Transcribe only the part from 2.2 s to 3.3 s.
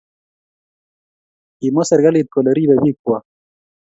kole ribei biikwak